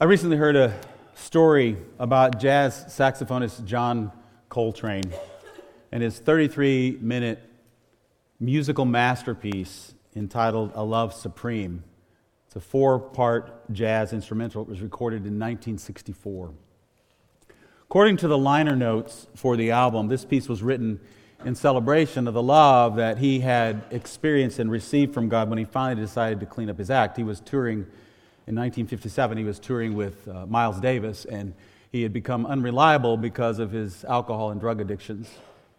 [0.00, 0.78] I recently heard a
[1.16, 4.12] story about jazz saxophonist John
[4.48, 5.12] Coltrane
[5.90, 7.42] and his 33 minute
[8.38, 11.82] musical masterpiece entitled A Love Supreme.
[12.46, 14.62] It's a four part jazz instrumental.
[14.62, 16.52] It was recorded in 1964.
[17.82, 21.00] According to the liner notes for the album, this piece was written
[21.44, 25.64] in celebration of the love that he had experienced and received from God when he
[25.64, 27.16] finally decided to clean up his act.
[27.16, 27.88] He was touring
[28.48, 31.52] in 1957, he was touring with uh, Miles Davis, and
[31.92, 35.28] he had become unreliable because of his alcohol and drug addictions.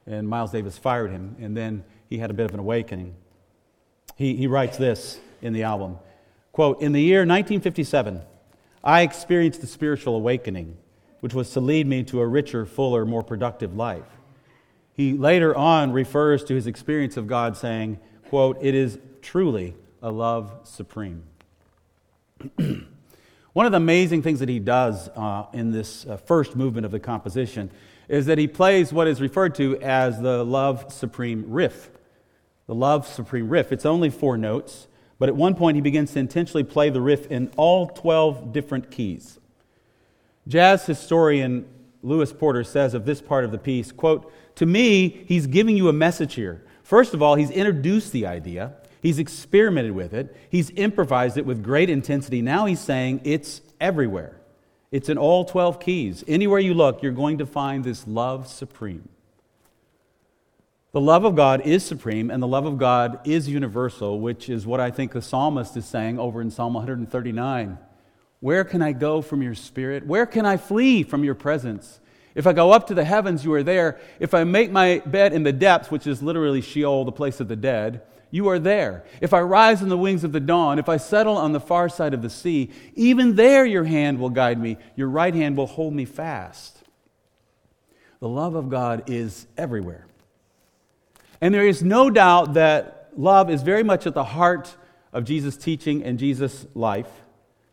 [0.05, 3.16] And Miles Davis fired him, and then he had a bit of an awakening.
[4.16, 5.98] He, he writes this in the album
[6.52, 8.22] quote, In the year 1957,
[8.84, 10.77] I experienced a spiritual awakening,
[11.22, 14.05] which was to lead me to a richer, fuller, more productive life.
[14.94, 17.99] He later on refers to his experience of God saying,
[18.30, 21.24] quote, It is truly a love supreme.
[23.53, 26.91] One of the amazing things that he does uh, in this uh, first movement of
[26.91, 27.71] the composition
[28.07, 31.90] is that he plays what is referred to as the Love Supreme riff.
[32.68, 33.71] The Love Supreme riff.
[33.71, 34.87] It's only four notes,
[35.18, 38.91] but at one point he begins to intentionally play the riff in all 12 different
[38.91, 39.40] keys.
[40.48, 41.68] Jazz historian
[42.01, 45.90] Lewis Porter says of this part of the piece, quote, To me, he's giving you
[45.90, 46.65] a message here.
[46.84, 48.74] First of all, he's introduced the idea.
[49.02, 50.36] He's experimented with it.
[50.50, 52.42] He's improvised it with great intensity.
[52.42, 54.36] Now he's saying it's everywhere.
[54.92, 56.24] It's in all 12 keys.
[56.28, 59.08] Anywhere you look, you're going to find this love supreme.
[60.92, 64.66] The love of God is supreme, and the love of God is universal, which is
[64.66, 67.78] what I think the psalmist is saying over in Psalm 139.
[68.40, 70.08] Where can I go from your spirit?
[70.08, 72.00] Where can I flee from your presence?
[72.34, 74.00] If I go up to the heavens, you are there.
[74.20, 77.47] If I make my bed in the depths, which is literally Sheol, the place of
[77.47, 79.06] the dead, you are there.
[79.22, 81.90] If I rise on the wings of the dawn, if I settle on the far
[81.90, 85.68] side of the sea, even there your hand will guide me, your right hand will
[85.68, 86.84] hold me fast.
[88.19, 90.06] The love of God is everywhere.
[91.41, 94.76] And there is no doubt that love is very much at the heart
[95.14, 97.09] of Jesus' teaching and Jesus' life.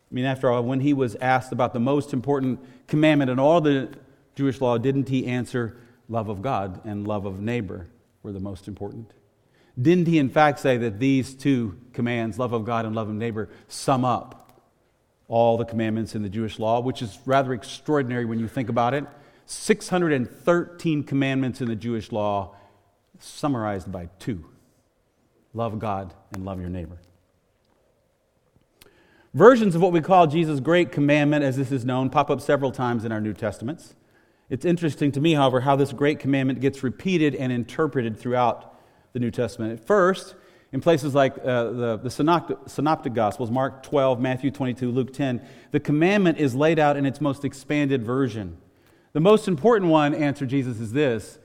[0.09, 3.59] I mean, after all, when he was asked about the most important commandment in all
[3.59, 3.89] the
[4.35, 5.77] Jewish law, didn't he answer
[6.07, 7.87] love of God and love of neighbor
[8.23, 9.11] were the most important?
[9.79, 13.15] Didn't he, in fact, say that these two commands, love of God and love of
[13.15, 14.61] neighbor, sum up
[15.27, 18.93] all the commandments in the Jewish law, which is rather extraordinary when you think about
[18.93, 19.05] it?
[19.45, 22.55] 613 commandments in the Jewish law,
[23.19, 24.45] summarized by two
[25.53, 26.99] love God and love your neighbor.
[29.33, 32.71] Versions of what we call Jesus' great commandment, as this is known, pop up several
[32.71, 33.95] times in our New Testaments.
[34.49, 38.76] It's interesting to me, however, how this great commandment gets repeated and interpreted throughout
[39.13, 39.79] the New Testament.
[39.79, 40.35] At first,
[40.71, 45.45] in places like uh, the, the synoptic, synoptic, Gospels, Mark 12, Matthew 22, Luke 10,
[45.71, 48.57] the commandment is laid out in its most expanded version.
[49.13, 51.39] The most important one, answered Jesus, is this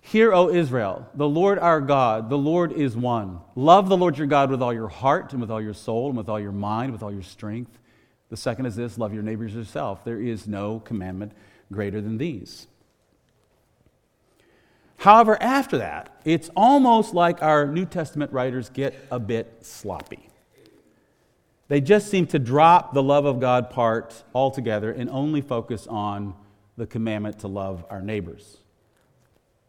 [0.00, 3.40] Hear, O Israel, the Lord our God, the Lord is one.
[3.56, 6.16] Love the Lord your God with all your heart and with all your soul and
[6.16, 7.76] with all your mind, with all your strength.
[8.28, 10.04] The second is this love your neighbors yourself.
[10.04, 11.32] There is no commandment
[11.72, 12.66] greater than these.
[14.98, 20.28] However, after that, it's almost like our New Testament writers get a bit sloppy.
[21.68, 26.34] They just seem to drop the love of God part altogether and only focus on
[26.76, 28.58] the commandment to love our neighbors.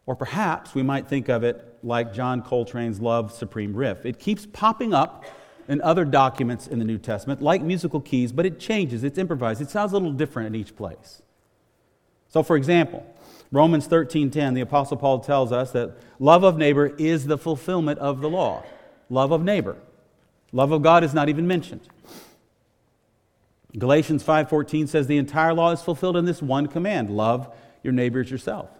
[0.06, 4.06] Or perhaps we might think of it like John Coltrane's Love Supreme Riff.
[4.06, 5.24] It keeps popping up
[5.68, 9.60] in other documents in the New Testament, like musical keys, but it changes, it's improvised,
[9.60, 11.20] it sounds a little different in each place.
[12.28, 13.04] So, for example,
[13.50, 18.20] Romans 13:10, the apostle Paul tells us that love of neighbor is the fulfillment of
[18.20, 18.62] the law.
[19.08, 19.76] Love of neighbor.
[20.52, 21.80] Love of God is not even mentioned.
[23.76, 28.30] Galatians 5:14 says the entire law is fulfilled in this one command, love your neighbors
[28.30, 28.70] yourself.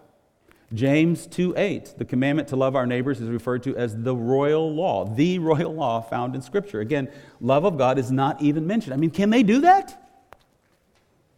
[0.73, 5.03] James 2:8, the commandment to love our neighbors is referred to as the royal law,
[5.03, 6.79] the royal law found in scripture.
[6.79, 7.09] Again,
[7.41, 8.93] love of God is not even mentioned.
[8.93, 10.08] I mean, can they do that?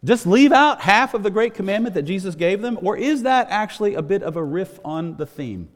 [0.04, 2.78] Just leave out half of the great commandment that Jesus gave them?
[2.82, 5.68] Or is that actually a bit of a riff on the theme?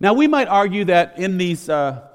[0.00, 2.06] Now, we might argue that in these, uh,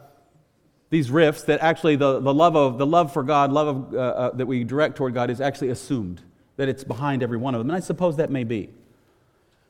[0.89, 3.97] these riffs, that actually the, the, love, of, the love for God, love of, uh,
[3.97, 6.21] uh, that we direct toward God, is actually assumed,
[6.57, 7.69] that it's behind every one of them.
[7.69, 8.69] And I suppose that may be.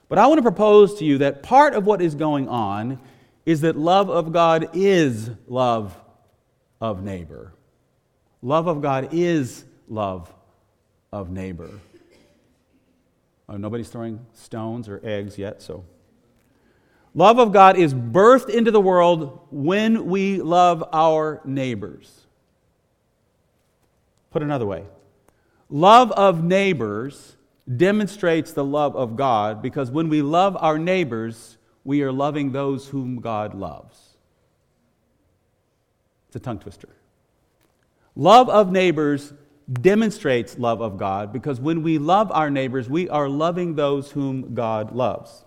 [0.08, 3.00] But I want to propose to you that part of what is going on
[3.46, 5.96] is that love of God is love
[6.82, 7.54] of neighbor.
[8.42, 10.34] Love of God is love
[11.12, 11.70] of neighbor.
[13.50, 15.84] Oh, nobody's throwing stones or eggs yet, so.
[17.14, 22.22] Love of God is birthed into the world when we love our neighbors.
[24.32, 24.86] Put another way
[25.70, 27.36] love of neighbors
[27.78, 32.88] demonstrates the love of God because when we love our neighbors, we are loving those
[32.88, 33.98] whom God loves.
[36.28, 36.90] It's a tongue twister.
[38.16, 39.34] Love of neighbors
[39.72, 44.54] demonstrates love of God because when we love our neighbors, we are loving those whom
[44.54, 45.46] God loves.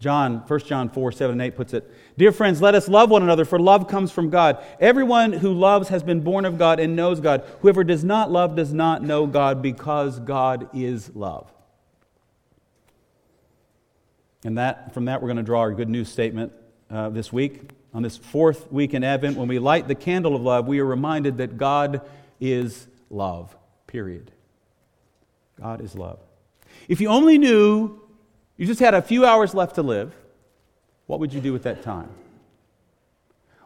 [0.00, 3.22] John, 1 John 4, 7 and 8 puts it Dear friends, let us love one
[3.22, 4.64] another, for love comes from God.
[4.80, 7.44] Everyone who loves has been born of God and knows God.
[7.60, 11.52] Whoever does not love does not know God because God is love.
[14.44, 16.52] And that, from that, we're going to draw our good news statement
[16.90, 17.70] uh, this week.
[17.94, 20.84] On this fourth week in Advent, when we light the candle of love, we are
[20.84, 22.02] reminded that God
[22.40, 23.56] is love,
[23.86, 24.32] period.
[25.60, 26.20] God is love.
[26.88, 28.00] If you only knew
[28.56, 30.14] you just had a few hours left to live,
[31.06, 32.10] what would you do with that time?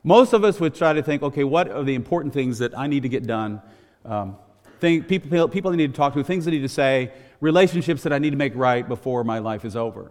[0.05, 2.87] Most of us would try to think, okay, what are the important things that I
[2.87, 3.63] need to get done?
[4.05, 4.37] Um,
[4.81, 8.19] people, people I need to talk to, things I need to say, relationships that I
[8.19, 10.11] need to make right before my life is over.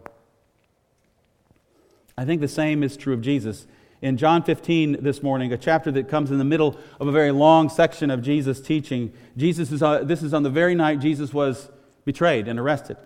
[2.17, 3.67] I think the same is true of Jesus.
[4.01, 7.31] In John 15 this morning, a chapter that comes in the middle of a very
[7.31, 11.31] long section of Jesus' teaching, Jesus is, uh, this is on the very night Jesus
[11.31, 11.69] was
[12.03, 12.98] betrayed and arrested.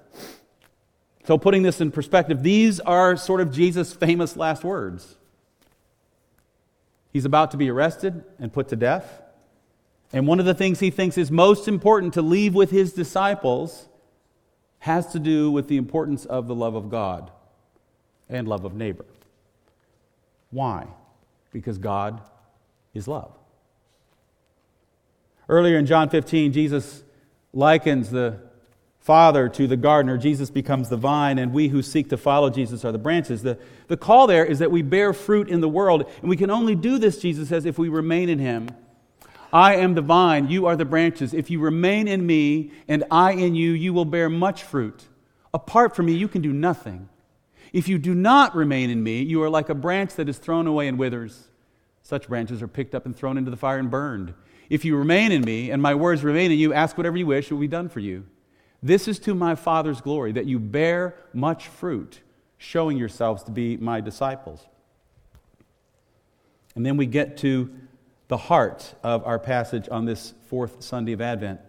[1.26, 5.18] So, putting this in perspective, these are sort of Jesus' famous last words.
[7.12, 9.22] He's about to be arrested and put to death.
[10.14, 13.90] And one of the things he thinks is most important to leave with his disciples
[14.80, 17.32] has to do with the importance of the love of God
[18.30, 19.06] and love of neighbor.
[20.52, 20.88] Why?
[21.52, 22.22] Because God
[22.94, 23.38] is love.
[25.48, 27.04] Earlier in John 15, Jesus
[27.54, 28.40] likens the
[29.00, 30.18] Father to the gardener.
[30.18, 33.44] Jesus becomes the vine, and we who seek to follow Jesus are the branches.
[33.44, 36.50] The, the call there is that we bear fruit in the world, and we can
[36.50, 38.68] only do this, Jesus says, if we remain in Him.
[39.54, 41.34] I am the vine, you are the branches.
[41.34, 45.08] If you remain in me and I in you, you will bear much fruit.
[45.54, 47.08] Apart from me, you can do nothing.
[47.76, 50.66] If you do not remain in me, you are like a branch that is thrown
[50.66, 51.50] away and withers.
[52.04, 54.34] Such branches are picked up and thrown into the fire and burned.
[54.70, 57.52] If you remain in me and my words remain in you, ask whatever you wish,
[57.52, 58.26] it will be done for you.
[58.82, 62.22] This is to my Father's glory, that you bear much fruit,
[62.58, 64.66] showing yourselves to be my disciples.
[66.76, 67.74] And then we get to
[68.30, 71.60] the heart of our passage on this fourth Sunday of Advent.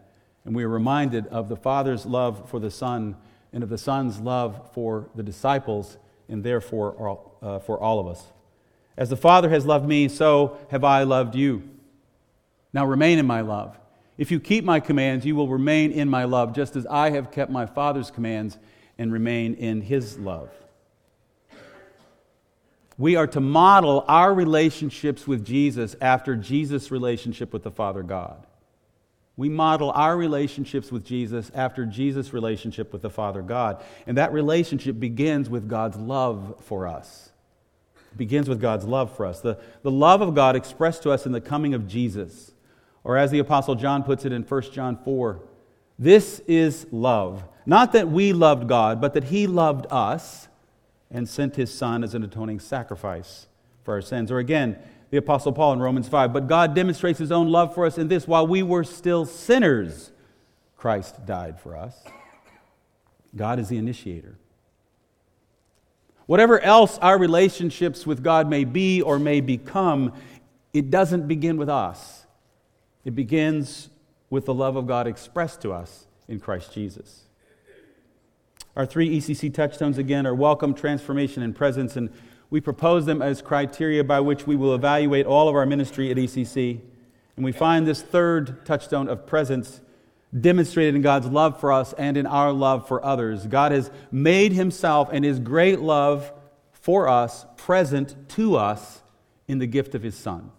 [0.45, 3.17] And we are reminded of the Father's love for the Son
[3.57, 5.97] and of the Son's love for the disciples,
[6.29, 8.23] and therefore uh, for all of us.
[8.99, 11.63] As the Father has loved me, so have I loved you.
[12.75, 13.79] Now remain in my love.
[14.19, 17.31] If you keep my commands, you will remain in my love, just as I have
[17.31, 18.59] kept my Father's commands
[18.99, 20.51] and remain in his love.
[22.99, 28.47] We are to model our relationships with Jesus after Jesus' relationship with the Father God.
[29.37, 33.83] We model our relationships with Jesus after Jesus' relationship with the Father God.
[34.07, 37.31] And that relationship begins with God's love for us.
[38.13, 39.41] It begins with God's love for us.
[39.41, 42.53] The, the love of God expressed to us in the coming of Jesus.
[43.05, 45.41] Or as the Apostle John puts it in 1 John 4,
[45.99, 47.45] this is love.
[47.67, 50.49] Not that we loved God, but that He loved us
[51.11, 53.49] and sent His Son as an atoning sacrifice
[53.85, 54.31] for our sins.
[54.31, 54.79] Or again,
[55.11, 58.09] the Apostle Paul in Romans 5, but God demonstrates His own love for us in
[58.09, 60.11] this while we were still sinners,
[60.77, 61.97] Christ died for us.
[63.35, 64.39] God is the initiator.
[66.27, 70.13] Whatever else our relationships with God may be or may become,
[70.73, 72.27] it doesn't begin with us.
[73.05, 73.91] It begins
[74.29, 77.23] with the love of God expressed to us in Christ Jesus.
[78.75, 82.11] Our three ECC touchstones again are welcome, transformation, and presence, and
[82.51, 86.17] we propose them as criteria by which we will evaluate all of our ministry at
[86.17, 86.81] ECC.
[87.37, 89.81] And we find this third touchstone of presence
[90.39, 93.47] demonstrated in God's love for us and in our love for others.
[93.47, 96.33] God has made himself and his great love
[96.73, 99.03] for us present to us
[99.49, 100.51] in the gift of his Son.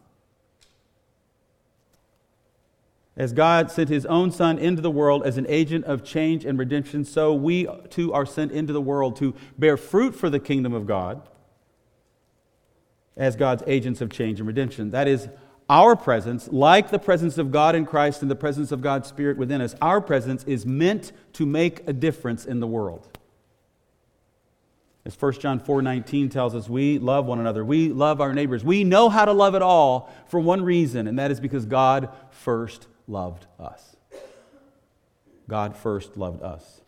[3.15, 6.59] As God sent his own Son into the world as an agent of change and
[6.59, 10.73] redemption, so we too are sent into the world to bear fruit for the kingdom
[10.73, 11.21] of God
[13.17, 14.91] as God's agents of change and redemption.
[14.91, 15.27] That is,
[15.69, 19.37] our presence, like the presence of God in Christ and the presence of God's Spirit
[19.37, 23.05] within us, our presence is meant to make a difference in the world.
[25.03, 27.65] As 1 John 4:19 tells us, we love one another.
[27.65, 28.63] We love our neighbors.
[28.63, 32.09] We know how to love it all for one reason, and that is because God
[32.29, 33.95] first loved us.
[35.49, 36.81] God first loved us.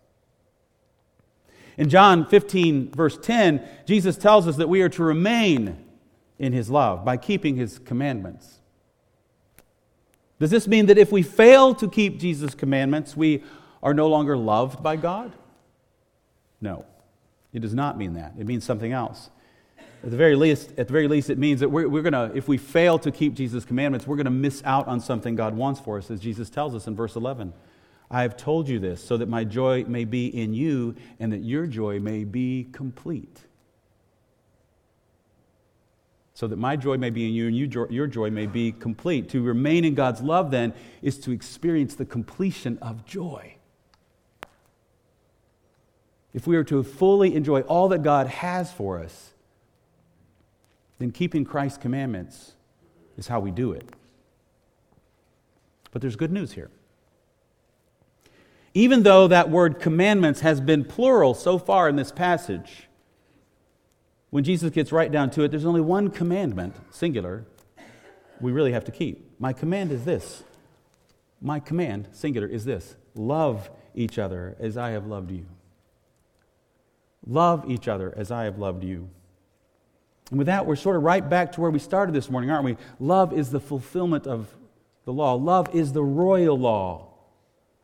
[1.77, 5.85] In John 15, verse 10, Jesus tells us that we are to remain
[6.39, 8.59] in his love by keeping his commandments.
[10.39, 13.43] Does this mean that if we fail to keep Jesus' commandments, we
[13.83, 15.33] are no longer loved by God?
[16.61, 16.85] No,
[17.53, 18.33] it does not mean that.
[18.39, 19.29] It means something else.
[20.01, 22.31] At the very least, at the very least, it means that we're, we're going to,
[22.33, 25.55] if we fail to keep Jesus' commandments, we're going to miss out on something God
[25.55, 27.53] wants for us, as Jesus tells us in verse 11.
[28.09, 31.43] I have told you this so that my joy may be in you and that
[31.43, 33.41] your joy may be complete.
[36.39, 39.27] So that my joy may be in you and you, your joy may be complete.
[39.31, 43.55] To remain in God's love, then, is to experience the completion of joy.
[46.33, 49.31] If we are to fully enjoy all that God has for us,
[50.97, 52.53] then keeping Christ's commandments
[53.17, 53.89] is how we do it.
[55.91, 56.71] But there's good news here.
[58.73, 62.87] Even though that word commandments has been plural so far in this passage,
[64.29, 67.45] when Jesus gets right down to it, there's only one commandment, singular,
[68.39, 69.39] we really have to keep.
[69.39, 70.43] My command is this.
[71.41, 75.45] My command, singular, is this love each other as I have loved you.
[77.25, 79.09] Love each other as I have loved you.
[80.29, 82.65] And with that, we're sort of right back to where we started this morning, aren't
[82.65, 82.77] we?
[82.99, 84.55] Love is the fulfillment of
[85.05, 87.08] the law, love is the royal law.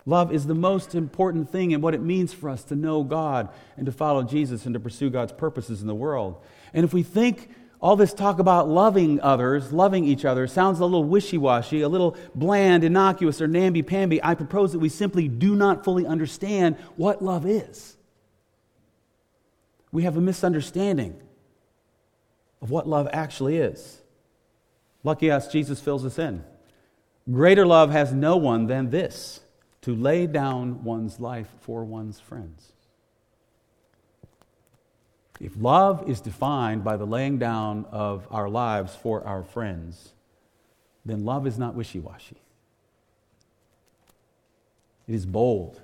[0.05, 3.49] Love is the most important thing in what it means for us to know God
[3.75, 6.43] and to follow Jesus and to pursue God's purposes in the world.
[6.73, 7.49] And if we think
[7.81, 11.89] all this talk about loving others, loving each other, sounds a little wishy washy, a
[11.89, 16.77] little bland, innocuous, or namby pamby, I propose that we simply do not fully understand
[16.97, 17.97] what love is.
[19.91, 21.19] We have a misunderstanding
[22.61, 24.01] of what love actually is.
[25.03, 26.43] Lucky us, Jesus fills us in.
[27.31, 29.39] Greater love has no one than this
[29.85, 32.73] to lay down one's life for one's friends.
[35.39, 40.13] If love is defined by the laying down of our lives for our friends,
[41.05, 42.37] then love is not wishy washy.
[45.07, 45.79] It is bold,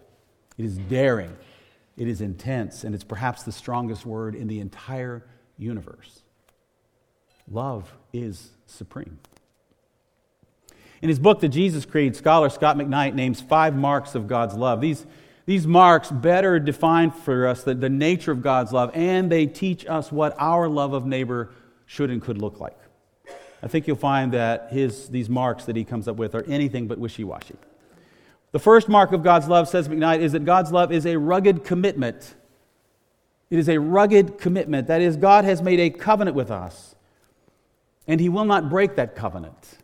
[0.58, 1.38] it is daring,
[1.96, 5.28] it is intense, and it's perhaps the strongest word in the entire
[5.60, 6.24] universe.
[7.48, 9.20] Love is supreme.
[11.02, 14.82] In his book, The Jesus Creed, scholar Scot McKnight names five marks of God's love.
[14.82, 15.06] These,
[15.48, 19.86] these marks better define for us the, the nature of God's love, and they teach
[19.88, 21.52] us what our love of neighbor
[21.88, 22.78] should and could look like.
[23.64, 26.88] I think you'll find that his, these marks that he comes up with are anything
[26.88, 27.56] but wishy washy.
[28.52, 31.64] The first mark of God's love, says McKnight, is that God's love is a rugged
[31.64, 32.36] commitment.
[33.50, 34.88] It is a rugged commitment.
[34.88, 36.96] That is, God has made a covenant with us,
[38.08, 39.78] and he will not break that covenant.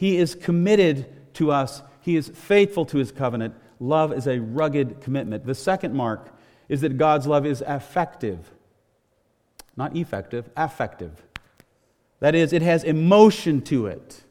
[0.00, 3.54] He is committed to us, He is faithful to His covenant.
[3.78, 5.44] Love is a rugged commitment.
[5.44, 6.34] The second mark
[6.70, 8.50] is that God's love is affective,
[9.76, 11.22] not effective, affective.
[12.20, 14.22] That is, it has emotion to it.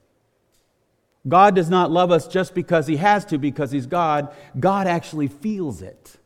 [1.27, 4.33] God does not love us just because He has to, because He's God.
[4.59, 6.17] God actually feels it.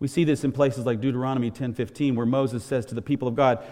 [0.00, 3.36] We see this in places like Deuteronomy 10:15 where Moses says to the people of
[3.36, 3.64] God,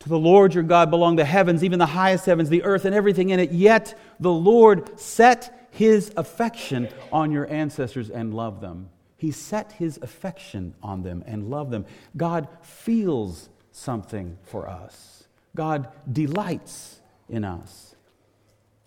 [0.00, 2.94] to the Lord your God belong the heavens, even the highest heavens, the earth, and
[2.94, 3.52] everything in it.
[3.52, 8.90] Yet the Lord set his affection on your ancestors and loved them.
[9.16, 11.86] He set his affection on them and loved them.
[12.16, 15.24] God feels something for us,
[15.56, 17.94] God delights in us.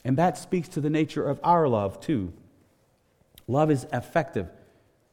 [0.06, 2.32] And that speaks to the nature of our love, too.
[3.48, 4.48] Love is affective.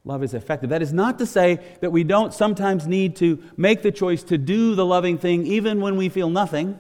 [0.05, 0.71] Love is effective.
[0.71, 4.37] That is not to say that we don't sometimes need to make the choice to
[4.37, 6.79] do the loving thing even when we feel nothing.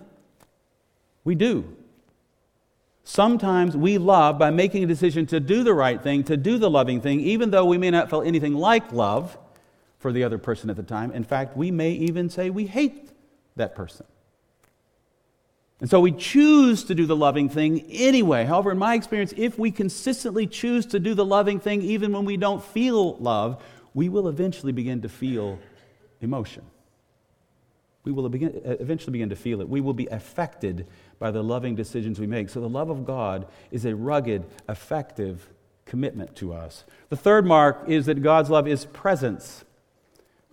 [1.24, 1.74] We do.
[3.02, 6.70] Sometimes we love by making a decision to do the right thing, to do the
[6.70, 9.38] loving thing, even though we may not feel anything like love
[9.98, 11.10] for the other person at the time.
[11.12, 13.10] In fact, we may even say we hate
[13.56, 14.06] that person.
[15.84, 18.46] And so we choose to do the loving thing anyway.
[18.46, 22.24] However, in my experience, if we consistently choose to do the loving thing even when
[22.24, 23.62] we don't feel love,
[23.92, 25.58] we will eventually begin to feel
[26.22, 26.62] emotion.
[28.02, 29.68] We will begin, eventually begin to feel it.
[29.68, 30.86] We will be affected
[31.18, 32.48] by the loving decisions we make.
[32.48, 35.50] So the love of God is a rugged, effective
[35.84, 36.84] commitment to us.
[37.10, 39.66] The third mark is that God's love is presence.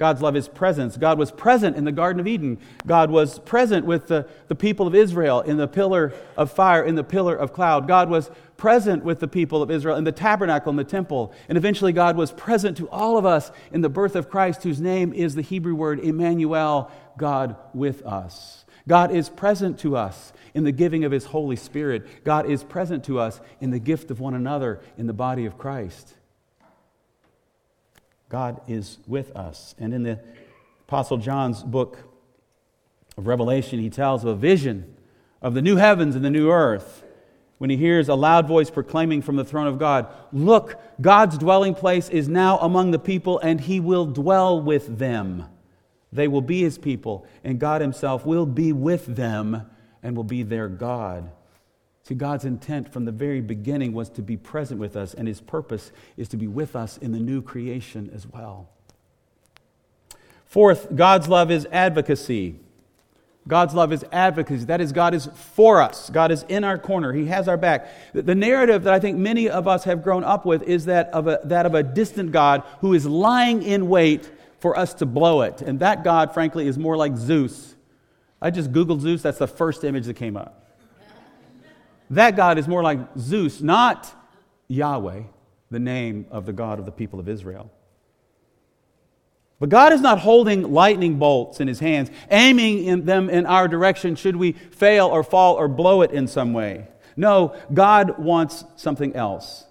[0.01, 0.97] God's love is presence.
[0.97, 2.57] God was present in the Garden of Eden.
[2.87, 6.95] God was present with the, the people of Israel in the pillar of fire, in
[6.95, 7.87] the pillar of cloud.
[7.87, 11.31] God was present with the people of Israel in the tabernacle, in the temple.
[11.47, 14.81] And eventually, God was present to all of us in the birth of Christ, whose
[14.81, 18.65] name is the Hebrew word Emmanuel, God with us.
[18.87, 22.23] God is present to us in the giving of His Holy Spirit.
[22.23, 25.59] God is present to us in the gift of one another in the body of
[25.59, 26.15] Christ.
[28.31, 29.75] God is with us.
[29.77, 30.17] And in the
[30.87, 31.97] Apostle John's book
[33.17, 34.95] of Revelation, he tells of a vision
[35.41, 37.03] of the new heavens and the new earth.
[37.57, 41.75] when he hears a loud voice proclaiming from the throne of God, Look, God's dwelling
[41.75, 45.45] place is now among the people, and he will dwell with them.
[46.13, 49.69] They will be his people, and God himself will be with them
[50.01, 51.29] and will be their God.
[52.11, 55.39] See, God's intent from the very beginning was to be present with us, and his
[55.39, 58.67] purpose is to be with us in the new creation as well.
[60.45, 62.55] Fourth, God's love is advocacy.
[63.47, 64.65] God's love is advocacy.
[64.65, 66.09] That is, God is for us.
[66.09, 67.13] God is in our corner.
[67.13, 67.87] He has our back.
[68.11, 71.29] The narrative that I think many of us have grown up with is that of
[71.29, 75.43] a, that of a distant God who is lying in wait for us to blow
[75.43, 75.61] it.
[75.61, 77.73] And that God, frankly, is more like Zeus.
[78.41, 80.60] I just Googled Zeus, that's the first image that came up.
[82.11, 84.13] That God is more like Zeus, not
[84.67, 85.23] Yahweh,
[85.71, 87.71] the name of the God of the people of Israel.
[89.59, 93.67] But God is not holding lightning bolts in his hands, aiming in them in our
[93.67, 96.87] direction should we fail or fall or blow it in some way.
[97.15, 99.65] No, God wants something else.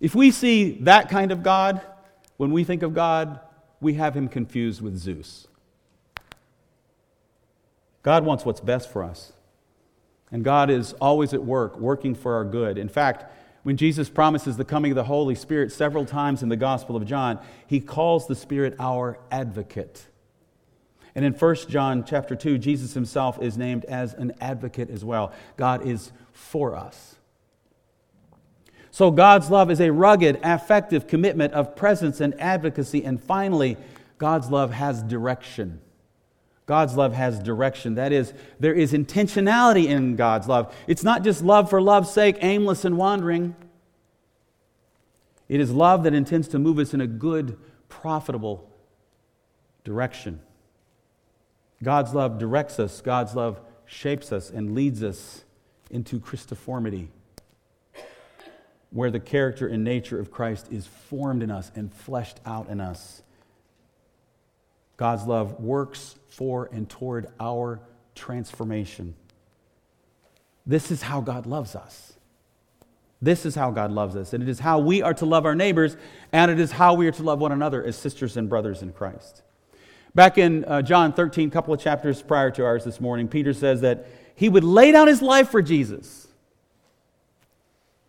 [0.00, 1.80] If we see that kind of God,
[2.36, 3.40] when we think of God,
[3.80, 5.46] we have him confused with Zeus.
[8.02, 9.32] God wants what's best for us.
[10.34, 12.76] And God is always at work, working for our good.
[12.76, 16.56] In fact, when Jesus promises the coming of the Holy Spirit several times in the
[16.56, 17.38] Gospel of John,
[17.68, 20.04] he calls the Spirit our advocate.
[21.14, 25.32] And in 1 John chapter 2, Jesus himself is named as an advocate as well.
[25.56, 27.14] God is for us.
[28.90, 33.04] So God's love is a rugged, affective commitment of presence and advocacy.
[33.04, 33.76] And finally,
[34.18, 35.80] God's love has direction.
[36.66, 37.96] God's love has direction.
[37.96, 40.74] That is, there is intentionality in God's love.
[40.86, 43.54] It's not just love for love's sake, aimless and wandering.
[45.48, 48.70] It is love that intends to move us in a good, profitable
[49.84, 50.40] direction.
[51.82, 55.44] God's love directs us, God's love shapes us and leads us
[55.90, 57.08] into Christoformity,
[58.90, 62.80] where the character and nature of Christ is formed in us and fleshed out in
[62.80, 63.22] us.
[64.96, 67.80] God's love works for and toward our
[68.14, 69.14] transformation.
[70.66, 72.14] This is how God loves us.
[73.20, 74.32] This is how God loves us.
[74.32, 75.96] And it is how we are to love our neighbors,
[76.32, 78.92] and it is how we are to love one another as sisters and brothers in
[78.92, 79.42] Christ.
[80.14, 83.52] Back in uh, John 13, a couple of chapters prior to ours this morning, Peter
[83.52, 86.28] says that he would lay down his life for Jesus.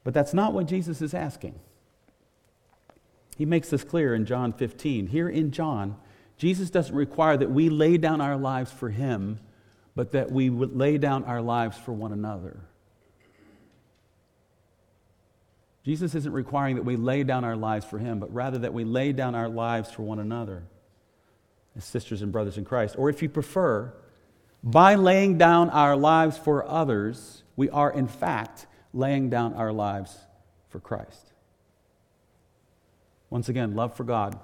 [0.03, 1.59] But that's not what Jesus is asking.
[3.37, 5.07] He makes this clear in John 15.
[5.07, 5.97] Here in John,
[6.37, 9.39] Jesus doesn't require that we lay down our lives for him,
[9.95, 12.59] but that we lay down our lives for one another.
[15.85, 18.83] Jesus isn't requiring that we lay down our lives for him, but rather that we
[18.83, 20.63] lay down our lives for one another
[21.77, 22.95] as sisters and brothers in Christ.
[22.97, 23.93] Or if you prefer,
[24.63, 30.17] by laying down our lives for others, we are in fact laying down our lives
[30.69, 31.31] for Christ.
[33.29, 34.39] Once again, love for God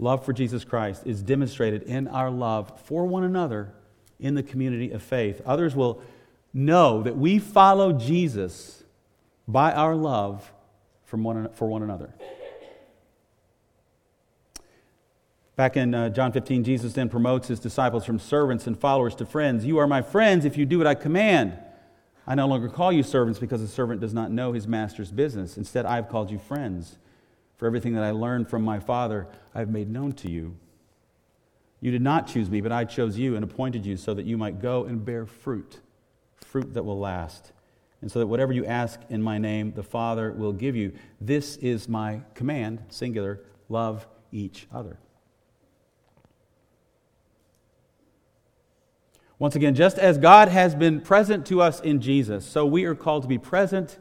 [0.00, 3.72] love for Jesus Christ is demonstrated in our love for one another
[4.18, 5.40] in the community of faith.
[5.44, 6.02] Others will
[6.52, 8.82] know that we follow Jesus
[9.46, 10.50] by our love
[11.04, 12.14] from one, for one another.
[15.56, 19.26] Back in uh, John 15, Jesus then promotes his disciples from servants and followers to
[19.26, 19.66] friends.
[19.66, 21.58] You are my friends if you do what I command.
[22.26, 25.58] I no longer call you servants because a servant does not know his master's business.
[25.58, 26.96] Instead, I have called you friends.
[27.60, 30.56] For everything that I learned from my Father, I have made known to you.
[31.82, 34.38] You did not choose me, but I chose you and appointed you so that you
[34.38, 35.80] might go and bear fruit,
[36.38, 37.52] fruit that will last.
[38.00, 40.92] And so that whatever you ask in my name, the Father will give you.
[41.20, 44.96] This is my command, singular love each other.
[49.38, 52.94] Once again, just as God has been present to us in Jesus, so we are
[52.94, 53.98] called to be present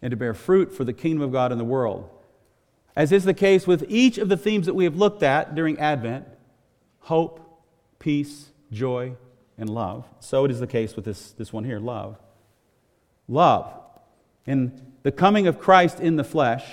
[0.00, 2.08] and to bear fruit for the kingdom of God in the world.
[2.94, 5.78] As is the case with each of the themes that we have looked at during
[5.78, 6.26] Advent
[7.00, 7.40] hope,
[7.98, 9.14] peace, joy,
[9.58, 10.06] and love.
[10.20, 12.18] So it is the case with this, this one here love.
[13.28, 13.72] Love.
[14.46, 16.64] In the coming of Christ in the flesh,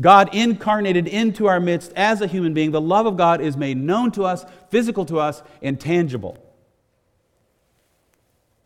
[0.00, 3.76] God incarnated into our midst as a human being, the love of God is made
[3.76, 6.38] known to us, physical to us, and tangible.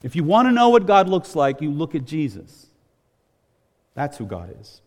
[0.03, 2.67] If you want to know what God looks like, you look at Jesus.
[3.95, 4.81] That's who God is.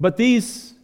[0.00, 0.74] But these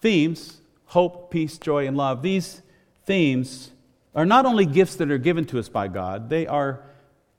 [0.00, 2.62] themes hope, peace, joy, and love these
[3.04, 3.70] themes
[4.14, 6.84] are not only gifts that are given to us by God, they are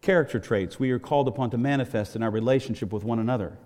[0.01, 3.57] character traits we are called upon to manifest in our relationship with one another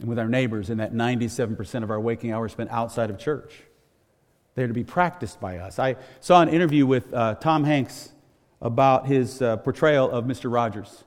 [0.00, 3.62] and with our neighbors in that 97% of our waking hours spent outside of church.
[4.54, 5.78] They're to be practiced by us.
[5.78, 8.12] I saw an interview with uh, Tom Hanks
[8.62, 10.50] about his uh, portrayal of Mr.
[10.50, 11.04] Rogers.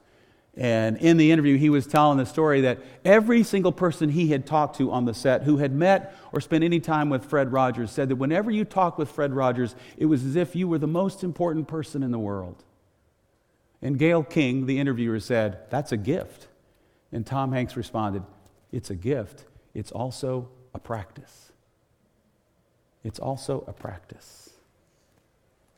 [0.57, 4.45] And in the interview, he was telling the story that every single person he had
[4.45, 7.91] talked to on the set who had met or spent any time with Fred Rogers
[7.91, 10.87] said that whenever you talked with Fred Rogers, it was as if you were the
[10.87, 12.63] most important person in the world.
[13.81, 16.47] And Gayle King, the interviewer, said, That's a gift.
[17.11, 18.23] And Tom Hanks responded,
[18.71, 19.45] It's a gift.
[19.73, 21.53] It's also a practice.
[23.03, 24.49] It's also a practice.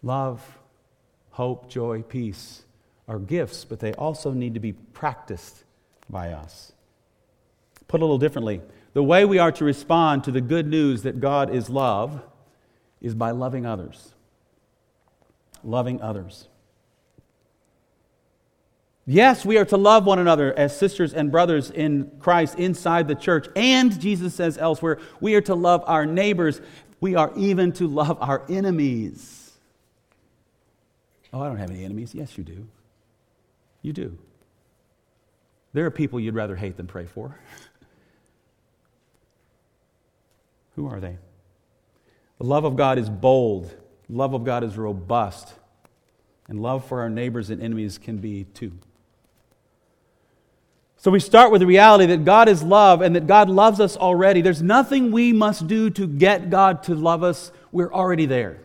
[0.02, 0.58] Love,
[1.30, 2.64] hope, joy, peace
[3.12, 5.66] are gifts, but they also need to be practiced
[6.10, 6.72] by us.
[7.90, 8.62] Put a little differently,
[8.94, 12.22] the way we are to respond to the good news that God is love
[13.02, 14.14] is by loving others.
[15.62, 16.48] Loving others.
[19.06, 23.16] Yes, we are to love one another as sisters and brothers in Christ inside the
[23.16, 23.48] church.
[23.58, 26.62] And Jesus says elsewhere, we are to love our neighbors.
[27.02, 29.52] We are even to love our enemies.
[31.34, 32.16] Oh, I don't have any enemies.
[32.16, 32.68] Yes, you do.
[33.82, 34.18] You do.
[35.74, 37.38] There are people you'd rather hate than pray for.
[40.76, 41.18] Who are they?
[42.38, 43.74] The love of God is bold,
[44.10, 45.54] love of God is robust,
[46.48, 48.72] and love for our neighbors and enemies can be too.
[50.98, 53.98] So we start with the reality that God is love and that God loves us
[53.98, 54.42] already.
[54.42, 58.60] There's nothing we must do to get God to love us, we're already there.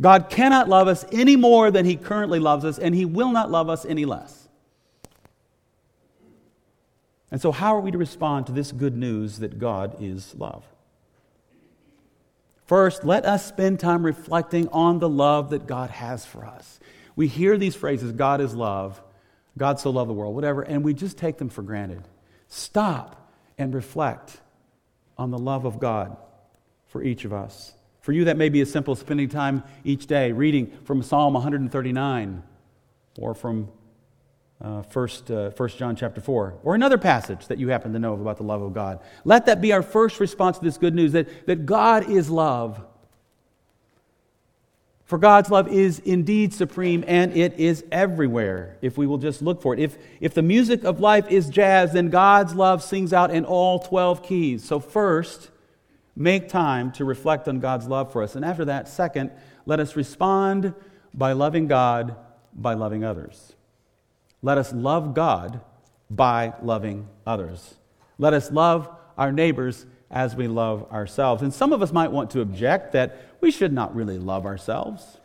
[0.00, 3.50] God cannot love us any more than He currently loves us, and He will not
[3.50, 4.48] love us any less.
[7.30, 10.64] And so, how are we to respond to this good news that God is love?
[12.66, 16.80] First, let us spend time reflecting on the love that God has for us.
[17.14, 19.00] We hear these phrases God is love,
[19.56, 22.02] God so loved the world, whatever, and we just take them for granted.
[22.48, 24.38] Stop and reflect
[25.16, 26.16] on the love of God
[26.88, 27.72] for each of us.
[28.06, 31.34] For you, that may be as simple as spending time each day reading from Psalm
[31.34, 32.40] 139
[33.18, 33.68] or from
[34.62, 38.14] uh, first, uh, 1 John chapter 4, or another passage that you happen to know
[38.14, 39.00] about the love of God.
[39.24, 42.80] Let that be our first response to this good news that, that God is love.
[45.06, 49.60] For God's love is indeed supreme and it is everywhere if we will just look
[49.60, 49.80] for it.
[49.80, 53.80] If, if the music of life is jazz, then God's love sings out in all
[53.80, 54.64] 12 keys.
[54.64, 55.50] So, first,
[56.16, 58.34] make time to reflect on God's love for us.
[58.34, 59.30] And after that, second,
[59.66, 60.74] let us respond
[61.12, 62.16] by loving God
[62.54, 63.52] by loving others.
[64.42, 65.60] Let us love God
[66.10, 67.74] by loving others.
[68.18, 71.42] Let us love our neighbors as we love ourselves.
[71.42, 75.18] And some of us might want to object that we should not really love ourselves.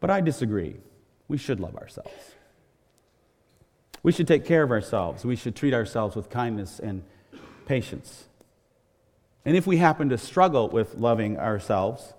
[0.00, 0.76] But I disagree.
[1.28, 2.34] We should love ourselves.
[4.02, 5.24] We should take care of ourselves.
[5.24, 7.02] We should treat ourselves with kindness and
[7.66, 8.28] patience.
[9.44, 12.14] And if we happen to struggle with loving ourselves,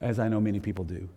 [0.00, 1.08] as I know many people do,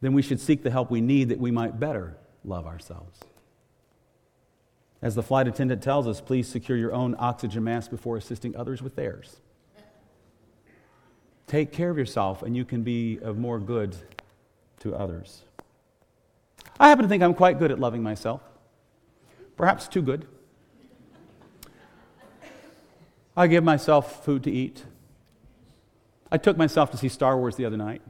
[0.00, 3.18] then we should seek the help we need that we might better love ourselves.
[5.02, 8.82] As the flight attendant tells us, please secure your own oxygen mask before assisting others
[8.82, 9.36] with theirs.
[11.46, 13.96] Take care of yourself, and you can be of more good
[14.80, 15.42] to others.
[16.78, 18.42] I happen to think I'm quite good at loving myself,
[19.56, 20.26] perhaps too good.
[23.38, 24.82] I give myself food to eat.
[26.28, 28.02] I took myself to see Star Wars the other night.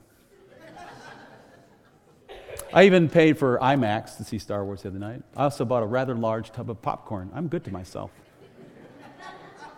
[2.72, 5.22] I even paid for IMAX to see Star Wars the other night.
[5.36, 7.30] I also bought a rather large tub of popcorn.
[7.34, 8.10] I'm good to myself.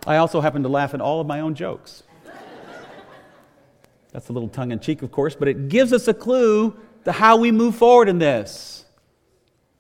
[0.06, 2.04] I also happen to laugh at all of my own jokes.
[4.12, 7.10] That's a little tongue in cheek, of course, but it gives us a clue to
[7.10, 8.84] how we move forward in this.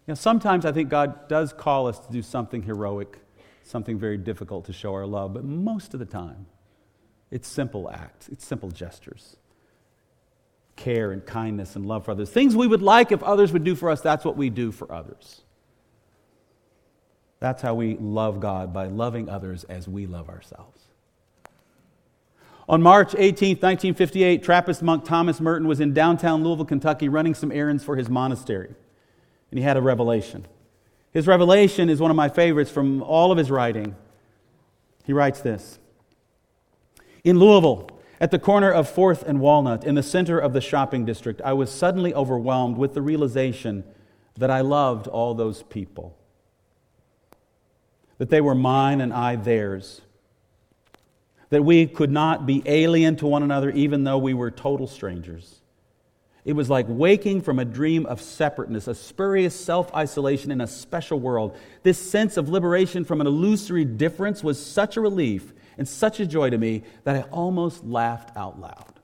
[0.08, 3.20] You know, sometimes I think God does call us to do something heroic
[3.70, 6.46] something very difficult to show our love, but most of the time,
[7.30, 9.36] it's simple acts, it's simple gestures.
[10.76, 12.30] Care and kindness and love for others.
[12.30, 14.90] Things we would like if others would do for us, that's what we do for
[14.92, 15.42] others.
[17.38, 20.80] That's how we love God, by loving others as we love ourselves.
[22.68, 27.50] On March 18, 1958, Trappist monk Thomas Merton was in downtown Louisville, Kentucky, running some
[27.50, 28.74] errands for his monastery.
[29.50, 30.46] And he had a revelation.
[31.12, 33.96] His revelation is one of my favorites from all of his writing.
[35.04, 35.78] He writes this.
[37.24, 41.04] In Louisville, at the corner of 4th and Walnut, in the center of the shopping
[41.04, 43.84] district, I was suddenly overwhelmed with the realization
[44.36, 46.16] that I loved all those people,
[48.18, 50.02] that they were mine and I theirs,
[51.48, 55.60] that we could not be alien to one another even though we were total strangers
[56.44, 60.66] it was like waking from a dream of separateness, a spurious self isolation in a
[60.66, 61.56] special world.
[61.82, 66.26] This sense of liberation from an illusory difference was such a relief and such a
[66.26, 69.00] joy to me that I almost laughed out loud.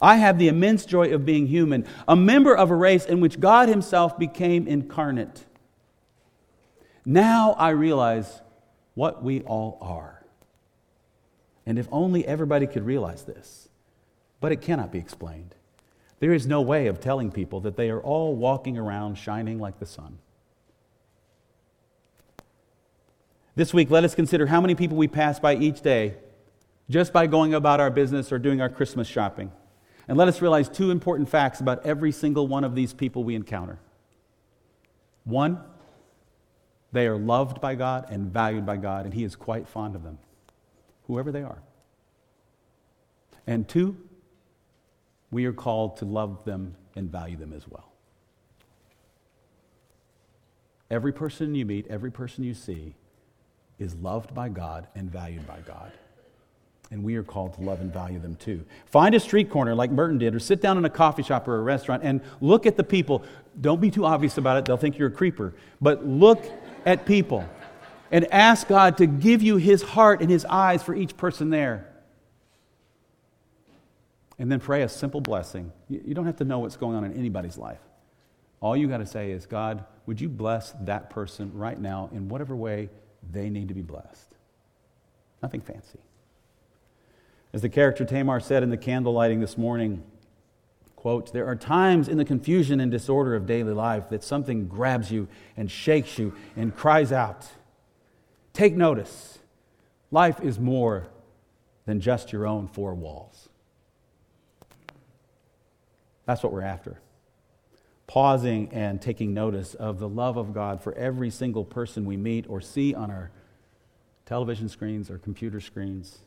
[0.00, 3.40] I have the immense joy of being human, a member of a race in which
[3.40, 5.46] God Himself became incarnate.
[7.06, 8.42] Now I realize
[8.94, 10.22] what we all are.
[11.64, 13.68] And if only everybody could realize this,
[14.40, 15.54] but it cannot be explained.
[16.18, 19.78] There is no way of telling people that they are all walking around shining like
[19.78, 20.18] the sun.
[23.54, 26.14] This week, let us consider how many people we pass by each day
[26.88, 29.50] just by going about our business or doing our Christmas shopping.
[30.08, 33.34] And let us realize two important facts about every single one of these people we
[33.34, 33.78] encounter.
[35.24, 35.60] One,
[36.92, 40.04] they are loved by God and valued by God, and He is quite fond of
[40.04, 40.18] them,
[41.08, 41.60] whoever they are.
[43.46, 43.96] And two,
[45.36, 47.92] we are called to love them and value them as well.
[50.90, 52.94] Every person you meet, every person you see,
[53.78, 55.92] is loved by God and valued by God.
[56.90, 58.64] And we are called to love and value them too.
[58.86, 61.58] Find a street corner like Merton did, or sit down in a coffee shop or
[61.58, 63.22] a restaurant and look at the people.
[63.60, 65.52] Don't be too obvious about it, they'll think you're a creeper.
[65.82, 66.46] But look
[66.86, 67.46] at people
[68.10, 71.92] and ask God to give you his heart and his eyes for each person there.
[74.38, 75.72] And then pray a simple blessing.
[75.88, 77.80] You don't have to know what's going on in anybody's life.
[78.60, 82.28] All you got to say is, God, would you bless that person right now in
[82.28, 82.90] whatever way
[83.30, 84.34] they need to be blessed?
[85.42, 86.00] Nothing fancy.
[87.52, 90.02] As the character Tamar said in the candle lighting this morning,
[90.96, 95.10] quote, there are times in the confusion and disorder of daily life that something grabs
[95.10, 97.46] you and shakes you and cries out.
[98.52, 99.38] Take notice.
[100.10, 101.06] Life is more
[101.84, 103.45] than just your own four walls.
[106.26, 106.98] That's what we're after.
[108.06, 112.44] Pausing and taking notice of the love of God for every single person we meet
[112.48, 113.30] or see on our
[114.26, 116.18] television screens or computer screens.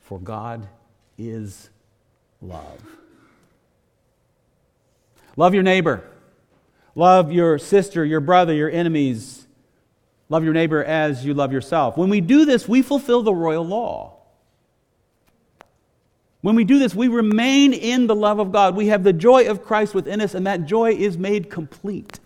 [0.00, 0.68] For God
[1.16, 1.70] is
[2.40, 2.80] love.
[5.36, 6.02] Love your neighbor.
[6.94, 9.46] Love your sister, your brother, your enemies.
[10.28, 11.96] Love your neighbor as you love yourself.
[11.96, 14.21] When we do this, we fulfill the royal law.
[16.42, 18.76] When we do this, we remain in the love of God.
[18.76, 22.18] We have the joy of Christ within us, and that joy is made complete.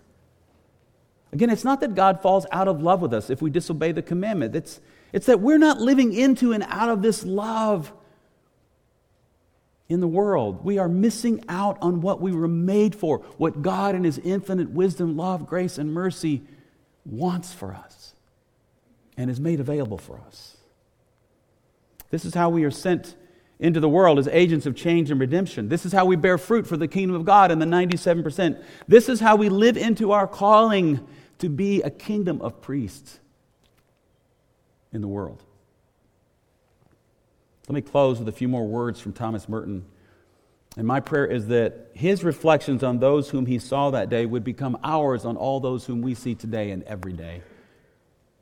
[1.31, 4.01] Again, it's not that God falls out of love with us if we disobey the
[4.01, 4.55] commandment.
[4.55, 4.81] It's,
[5.13, 7.93] it's that we're not living into and out of this love
[9.87, 10.65] in the world.
[10.65, 14.71] We are missing out on what we were made for, what God in His infinite
[14.71, 16.41] wisdom, love, grace, and mercy
[17.05, 18.15] wants for us
[19.15, 20.57] and is made available for us.
[22.09, 23.15] This is how we are sent
[23.59, 25.69] into the world as agents of change and redemption.
[25.69, 28.63] This is how we bear fruit for the kingdom of God in the 97%.
[28.87, 31.05] This is how we live into our calling
[31.39, 33.19] to be a kingdom of priests
[34.93, 35.43] in the world.
[37.67, 39.85] Let me close with a few more words from Thomas Merton.
[40.77, 44.43] And my prayer is that his reflections on those whom he saw that day would
[44.43, 47.41] become ours on all those whom we see today and every day.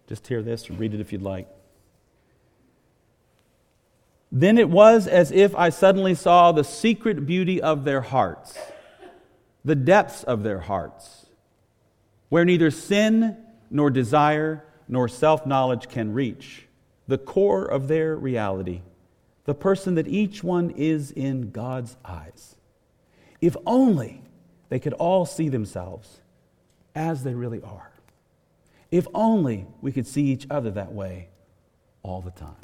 [0.07, 1.47] Just hear this or read it if you'd like.
[4.37, 8.57] Then it was as if I suddenly saw the secret beauty of their hearts,
[9.63, 11.27] the depths of their hearts,
[12.27, 13.37] where neither sin
[13.71, 16.67] nor desire nor self knowledge can reach,
[17.07, 18.81] the core of their reality,
[19.45, 22.57] the person that each one is in God's eyes.
[23.39, 24.21] If only
[24.67, 26.19] they could all see themselves
[26.93, 27.89] as they really are.
[28.91, 31.29] If only we could see each other that way
[32.03, 32.57] all the time.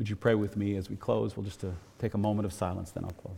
[0.00, 1.36] Would you pray with me as we close?
[1.36, 3.36] We'll just uh, take a moment of silence, then I'll close.